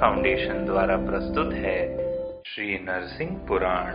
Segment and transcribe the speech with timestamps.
[0.00, 1.96] Foundation द्वारा प्रस्तुत है
[2.46, 3.94] श्री नरसिंह पुराण।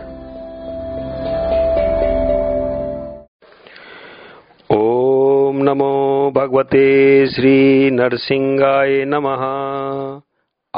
[4.76, 9.40] ओम नमो भगवते श्री नरसिंहाय नमः।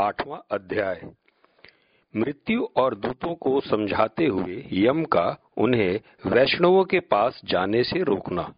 [0.04, 1.00] आठवां अध्याय।
[2.16, 8.52] मृत्यु और दूतों को समझाते हुए यम का उन्हें वैष्णवों के पास जाने से रोकना।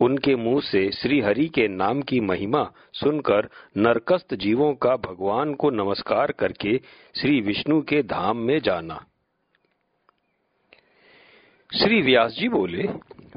[0.00, 5.70] उनके मुँह से श्री हरि के नाम की महिमा सुनकर नरकस्त जीवों का भगवान को
[5.70, 6.80] नमस्कार करके
[7.20, 9.04] श्री विष्णु के धाम में जाना।
[11.78, 12.88] श्री व्यास जी बोले,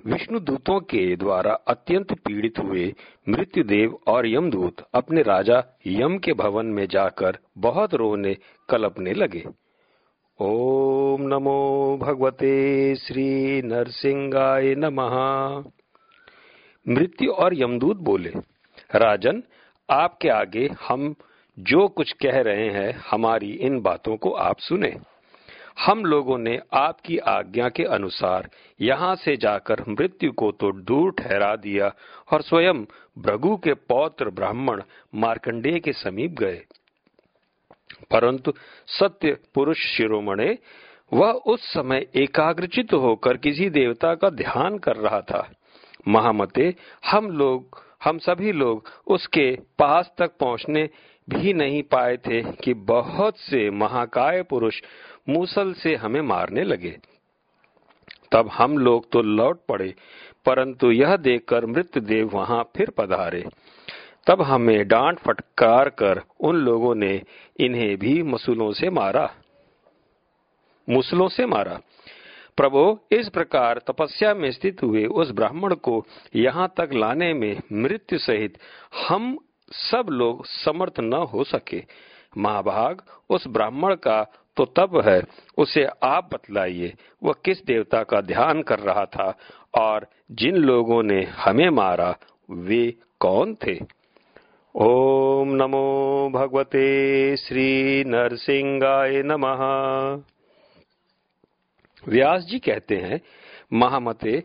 [0.06, 2.94] विष्णु दूतों के द्वारा अत्यंत पीड़ित हुए
[3.30, 8.38] मृत्युदेव और यमदूत अपने राजा यम के भवन में जाकर बहुत रोने
[8.70, 9.44] कलपने लगे।
[10.40, 15.64] ओम नमो भगवते श्री नरसिंहाय नमः।
[16.88, 18.30] मृत्यु और यमदूत बोले,
[18.96, 19.44] राजन,
[19.90, 21.16] आपके आगे हम
[21.60, 24.98] जो कुछ कह रहे हैं, हमारी इन बातों को आप सुने।
[25.86, 28.50] हम लोगों ने आपकी आज्ञा के अनुसार
[28.82, 31.94] यहाँ से जाकर मृत्यु को तो दूर ठहरा दिया
[32.32, 32.86] और स्वयं
[33.18, 34.82] भृगु के पौत्र ब्राह्मण
[35.16, 36.62] मार्कंडेय के समीप गए।
[38.12, 38.54] परंतु
[38.88, 40.58] सत्य पुरुष शिरोमणे,
[41.14, 45.52] वह उस समय एकाग्रचित होकर किसी देवता का ध्यान कर रहा था।
[46.08, 50.90] महामते, हम लोग, हम सभी लोग उसके पास तक पहुँचने
[51.30, 54.82] भी नहीं पाए थे कि बहुत से महाकाय पुरुष
[55.30, 56.98] मूसल से हमें मारने लगे।
[58.32, 59.96] तब हम लोग तो लौट पड़े,
[60.46, 63.46] परंतु यह देखकर मृतदेव वहाँ फिर पधारे।
[64.28, 67.22] तब हमें डांट फटकार कर उन लोगों ने
[67.60, 69.34] इन्हें भी मसूलों से मारा।
[70.90, 71.80] मुसलों से मारा।
[72.58, 76.06] प्रभु, इस प्रकार तपस्या में स्थित हुए उस ब्राह्मण को
[76.36, 78.58] यहाँ तक लाने में मृत्यु सहित
[79.10, 79.38] हम
[79.72, 81.84] सब लोग समर्थ न हो सके।
[82.38, 84.24] महाभाग, उस ब्राह्मण का
[84.58, 85.22] तो तब है,
[85.58, 89.38] उसे आप बतलाइए, वह किस देवता का ध्यान कर रहा था
[89.78, 92.16] और जिन लोगों ने हमें मारा,
[92.50, 93.80] वे कौन थे?
[94.76, 100.31] ओम नमो भगवते श्री नरसिंहाय नमः।
[102.08, 103.22] व्यास जी कहते हैं,
[103.74, 104.44] महामते,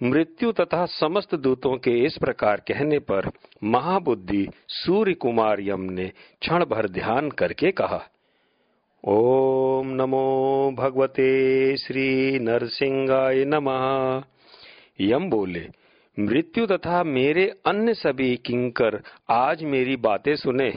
[0.00, 3.30] मृत्यु तथा समस्त दूतों के इस प्रकार कहने पर
[3.64, 6.06] महाबुद्धि सूर्य कुमार यम ने
[6.40, 8.02] क्षण भर ध्यान करके कहा,
[9.04, 14.22] ओम नमो भगवते श्री नरसिंहाय नमः।
[15.00, 15.66] यम बोले,
[16.16, 19.00] मृत्यु तथा मेरे अन्य सभी किंकर
[19.30, 20.72] आज मेरी बातें सुने,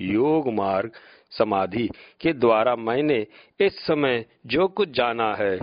[0.00, 0.90] योग मार्ग
[1.30, 1.90] समाधि
[2.20, 3.26] के द्वारा मैंने
[3.60, 5.58] इस समय जो कुछ जाना है,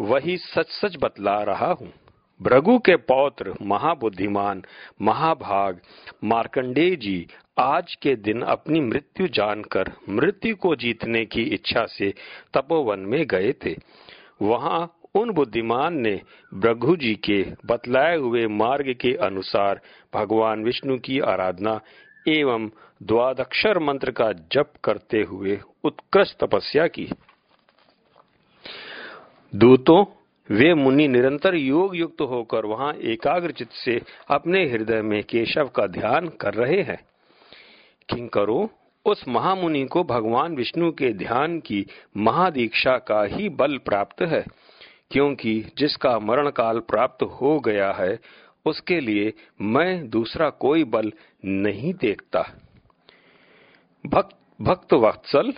[0.00, 1.92] वही सच सच बतला रहा हूँ।
[2.42, 4.62] भृगु के पौत्र, महाबुद्धिमान,
[5.02, 5.80] महाभाग,
[6.24, 7.26] मार्कंडेय जी,
[7.58, 12.14] आज के दिन अपनी मृत्यु जानकर, मृत्यु को जीतने की इच्छा से
[12.54, 13.76] तपोवन में गए थे।
[14.42, 16.20] वहाँ उन बुद्धिमान ने
[16.54, 19.80] भृगु जी के बतलाए हुए मार्ग के अनुसार
[20.14, 21.80] भगवान विष्णु की आराधना
[22.28, 22.68] एवं
[23.02, 27.08] द्वादक्षर मंत्र का जप करते हुए उत्कृष्ट तपस्या की।
[29.54, 30.04] दूतों,
[30.50, 34.00] वे मुनि निरंतर योग युक्त होकर वहाँ एकाग्रचित से
[34.30, 36.98] अपने हृदय में केशव का ध्यान कर रहे हैं।
[38.08, 38.70] किंकरो,
[39.06, 44.44] उस महामुनि को भगवान विष्णु के ध्यान की महादीक्षा का ही बल प्राप्त है,
[45.10, 48.18] क्योंकि जिसका मरण काल प्राप्त हो गया है
[48.66, 51.12] उसके लिए मैं दूसरा कोई बल
[51.44, 52.42] नहीं देखता।
[54.06, 55.52] भक्त भक्त वत्सल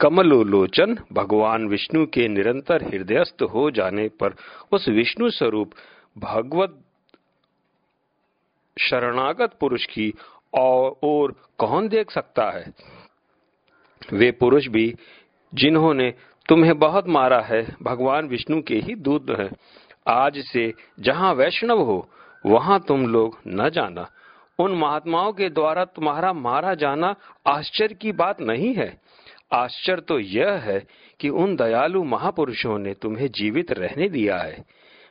[0.00, 4.34] कमलोलोचन, भगवान विष्णु के निरंतर हृदयस्थ हो जाने पर
[4.72, 5.72] उस विष्णु स्वरूप
[6.18, 6.82] भगवत
[8.78, 10.14] शरणागत पुरुष की
[10.54, 12.74] और कौन देख सकता है?
[14.12, 14.94] वे पुरुष भी,
[15.54, 16.14] जिन्होंने
[16.48, 19.50] तुम्हें बहुत मारा है, भगवान विष्णु के ही दूत हैं।
[20.08, 22.08] आज से जहाँ वैष्णव हो
[22.46, 24.10] वहाँ तुम लोग न जाना।
[24.58, 27.14] उन महात्माओं के द्वारा तुम्हारा मारा जाना
[27.46, 29.00] आश्चर्य की बात नहीं है।
[29.52, 30.86] आश्चर्य तो यह है
[31.20, 34.64] कि उन दयालु महापुरुषों ने तुम्हें जीवित रहने दिया है।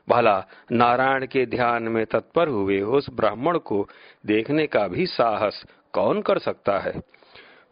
[0.10, 3.90] भला, नारायण के ध्यान में तत्पर हुए उस ब्राह्मण को
[4.26, 6.94] देखने का भी साहस कौन कर सकता है?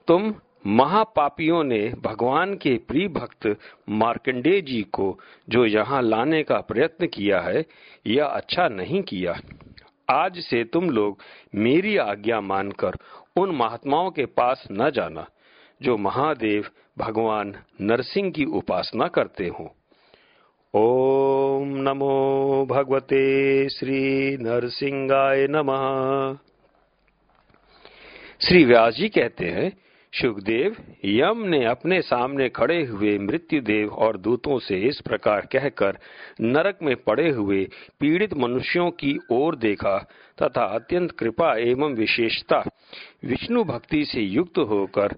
[0.08, 0.34] तुम
[0.68, 3.56] महापापियों ने भगवान के प्रिय भक्त
[3.90, 5.20] मार्कंडेय जी को,
[5.50, 7.66] जो यहाँ लाने का प्रयत्न किया है,
[8.08, 9.40] यह अच्छा नहीं किया।
[10.10, 11.18] आज से तुम लोग
[11.56, 12.92] मेरी आज्ञा मानकर
[13.36, 15.28] उन महात्माओं के पास न जाना,
[15.82, 16.66] जो महादेव
[16.98, 19.76] भगवान नरसिंह की उपासना करते हो।
[20.74, 26.38] ओम नमो भगवते श्री नरसिंहाय नमः।
[28.48, 29.87] श्री व्यास जी कहते हैं
[30.22, 30.76] सुखदेव
[31.06, 35.98] यम ने अपने सामने खड़े हुए मृत्युदेव और दूतों से इस प्रकार कहकर
[36.42, 37.64] नरक में पड़े हुए
[38.00, 39.98] पीड़ित मनुष्यों की ओर देखा
[40.44, 42.64] तथा अत्यंत कृपा एवं विशेषता
[43.26, 45.16] विष्णु भक्ति से युक्त होकर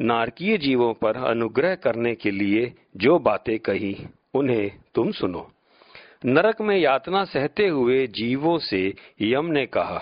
[0.00, 3.96] नारकीय जीवों पर अनुग्रह करने के लिए जो बातें कही,
[4.34, 5.50] उन्हें तुम सुनो।
[6.26, 9.98] नरक में यातना सहते हुए जीवों से यम ने कहा,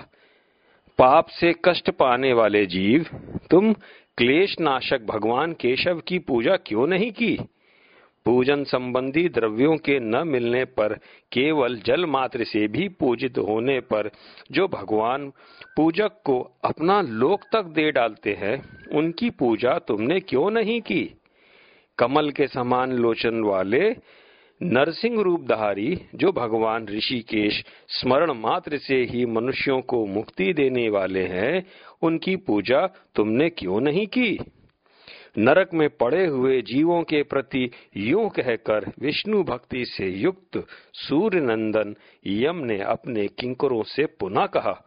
[0.99, 3.07] पाप से कष्ट पाने वाले जीव,
[3.51, 3.75] तुम
[4.21, 7.39] क्लेश नाशक भगवान केशव की पूजा क्यों नहीं की?
[8.25, 10.93] पूजन संबंधी द्रव्यों के न मिलने पर,
[11.33, 14.11] केवल जल मात्र से भी पूजित होने पर,
[14.53, 15.33] जो भगवान
[15.77, 21.15] पूजक को अपना लोक तक दे डालते हैं, उनकी पूजा तुमने क्यों नहीं की?
[21.99, 23.97] कमल के समान लोचन वाले
[24.63, 31.67] नरसिंह रूपधारी जो भगवान ऋषिकेश स्मरण मात्र से ही मनुष्यों को मुक्ति देने वाले हैं,
[32.03, 34.39] उनकी पूजा तुमने क्यों नहीं की?
[35.39, 41.97] नरक में पड़े हुए जीवों के प्रति यूँ कहकर विष्णु भक्ति से युक्त सूर्य नंदन
[42.27, 44.85] यम ने अपने किंकरों से पुनः कहा,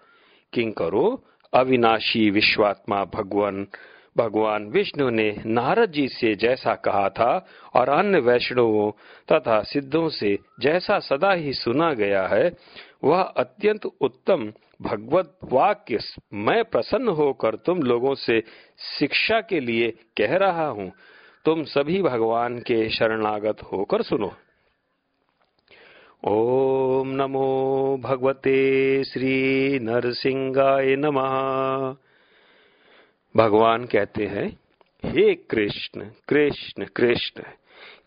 [0.54, 1.24] किंकरो,
[1.54, 3.68] अविनाशी विश्वात्मा भगवान
[4.18, 7.46] भगवान विष्णु ने नारद जी से जैसा कहा था
[7.76, 8.92] और अन्य वैष्णवों
[9.32, 12.52] तथा सिद्धों से जैसा सदा ही सुना गया है,
[13.04, 16.00] वह अत्यंत उत्तम भगवत वाक्य
[16.34, 18.44] मैं प्रसन्न होकर तुम लोगों से
[19.00, 20.92] शिक्षा के लिए कह रहा हूँ।
[21.46, 24.32] तुम सभी भगवान के शरणागत होकर सुनो।
[26.28, 32.03] ओम नमो भगवते श्री नरसिंहाय नमः।
[33.38, 34.60] भगवान कहते हैं,
[35.06, 37.44] हे कृष्ण कृष्ण कृष्ण,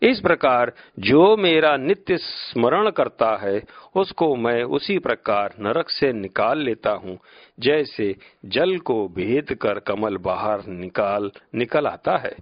[0.01, 3.63] इस प्रकार जो मेरा नित्य स्मरण करता है,
[3.95, 7.17] उसको मैं उसी प्रकार नरक से निकाल लेता हूँ,
[7.59, 8.15] जैसे
[8.45, 12.35] जल को भेद कर कमल बाहर निकाल निकल आता है।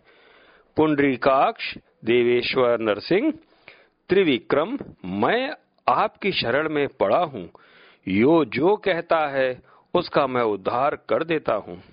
[0.77, 3.31] पुंडरीकाक्ष, देवेश्वर नरसिंह,
[4.09, 5.53] त्रिविक्रम, मैं
[5.87, 7.49] आपकी शरण में पड़ा हूँ।
[8.07, 9.61] यो जो कहता है,
[9.93, 11.83] उसका मैं उद्धार कर देता हूँ।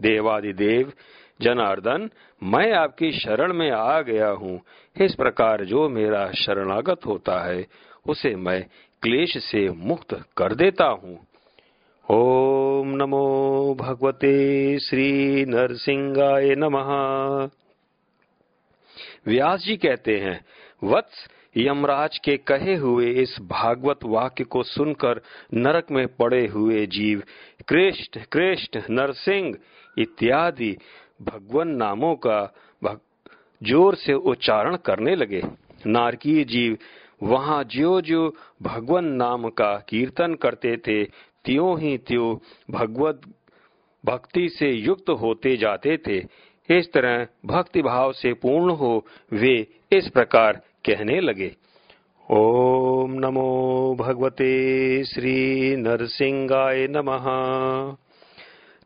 [0.00, 0.92] देवादिदेव
[1.42, 2.10] जनार्दन,
[2.42, 4.60] मैं आपकी शरण में आ गया हूँ।
[5.00, 7.66] इस प्रकार जो मेरा शरणागत होता है,
[8.06, 8.66] उसे मैं
[9.02, 11.26] क्लेश से मुक्त कर देता हूँ।
[12.10, 16.88] ओम नमो भगवते श्री नरसिंहाय नमः।
[19.26, 20.44] व्यास जी कहते हैं,
[20.84, 25.20] वत्स, यमराज के कहे हुए इस भागवत वाक्य को सुनकर
[25.54, 27.22] नरक में पड़े हुए जीव
[27.68, 29.54] कृष्ण कृष्ण नरसिंह
[29.98, 30.76] इत्यादि
[31.22, 32.40] भगवान नामों का
[33.60, 35.42] ज़ोर से उच्चारण करने लगे।
[35.86, 36.76] नारकीय जीव
[37.22, 38.28] वहाँ ज्यो ज्यो
[38.62, 41.04] भगवान नाम का कीर्तन करते थे,
[41.44, 42.36] त्यों ही त्यों
[42.70, 43.20] भगवत
[44.04, 46.18] भक्ति से युक्त होते जाते थे।
[46.68, 49.54] इस तरह भक्ति भाव से पूर्ण हो वे
[49.92, 51.54] इस प्रकार कहने लगे।
[52.28, 57.26] ओम नमो भगवते श्री नरसिंहाय नमः।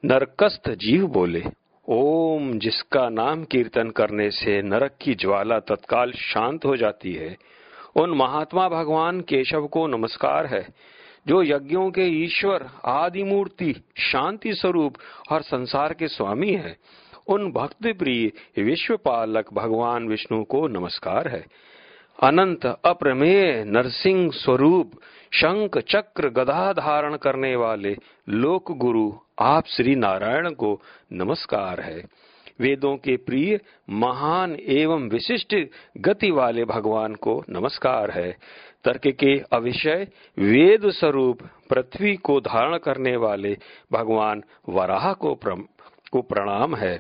[0.05, 1.43] नरकस्थ जीव बोले,
[1.89, 7.37] ओम, जिसका नाम कीर्तन करने से नरक की ज्वाला तत्काल शांत हो जाती है।
[7.97, 10.69] उन महात्मा भगवान केशव को नमस्कार है,
[11.27, 14.95] जो यज्ञों के ईश्वर आदि मूर्ति शांति स्वरूप
[15.33, 16.77] और संसार के स्वामी है।
[17.27, 21.47] उन भक्ति प्रिय विश्व पालक भगवान विष्णु को नमस्कार है।
[22.23, 24.91] अनंत अप्रमेय नरसिंह स्वरूप
[25.33, 27.97] शंख चक्र गदा धारण करने वाले
[28.29, 30.81] लोक गुरु आप श्री नारायण को
[31.13, 32.05] नमस्कार है।
[32.61, 33.61] वेदों के प्रिय
[33.91, 35.55] महान एवं विशिष्ट
[35.99, 38.31] गति वाले भगवान को नमस्कार है।
[38.85, 40.07] तर्क के अविषय
[40.39, 43.57] वेद स्वरूप पृथ्वी को धारण करने वाले
[43.93, 45.35] भगवान वराह को,
[46.13, 46.99] को प्रणाम है।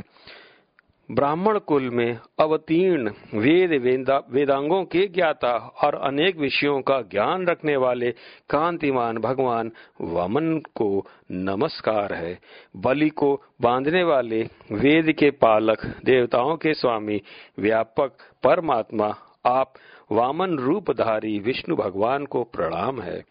[1.10, 7.76] ब्राह्मण कुल में अवतीर्ण वेद वेदा, वेदांगों के ज्ञाता और अनेक विषयों का ज्ञान रखने
[7.76, 8.10] वाले
[8.50, 12.38] कांतिमान भगवान वामन को नमस्कार है।
[12.76, 14.42] बलि को बांधने वाले
[14.72, 17.22] वेद के पालक देवताओं के स्वामी
[17.58, 18.12] व्यापक
[18.44, 19.14] परमात्मा
[19.46, 19.72] आप
[20.12, 23.24] वामन रूपधारी विष्णु भगवान को प्रणाम है।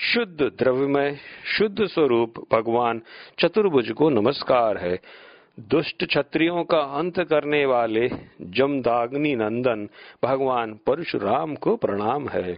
[0.00, 1.16] शुद्ध द्रव्यमय
[1.58, 3.02] शुद्ध स्वरूप भगवान
[3.38, 4.98] चतुर्भुज को नमस्कार है।
[5.60, 8.08] दुष्ट क्षत्रियों का अंत करने वाले
[8.40, 9.88] जमदाग्नि नंदन
[10.24, 12.52] भगवान परशुराम को प्रणाम है।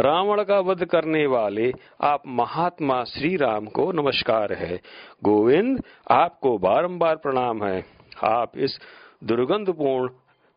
[0.00, 4.80] रावण का वध करने वाले आप महात्मा श्री राम को नमस्कार है।
[5.24, 7.84] गोविंद, आपको बारंबार प्रणाम है।
[8.24, 8.78] आप इस
[9.24, 10.10] दुर्गंधपूर्ण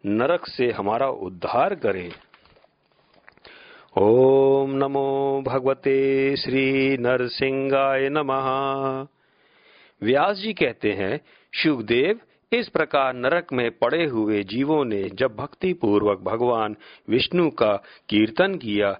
[0.06, 2.12] नरक से हमारा उद्धार करें।
[3.98, 9.08] ओम नमो भगवते श्री नरसिंहाय नमः।
[10.02, 11.20] व्यास जी कहते हैं
[11.54, 12.20] सुखदेव
[12.52, 16.76] इस प्रकार नरक में पड़े हुए जीवों ने जब भक्ति पूर्वक भगवान
[17.10, 17.74] विष्णु का
[18.10, 18.92] कीर्तन किया,